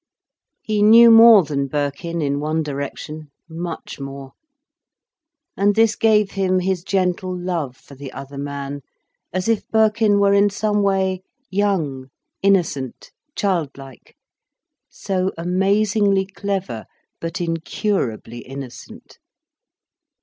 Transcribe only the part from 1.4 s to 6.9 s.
than Birkin, in one direction—much more. And this gave him his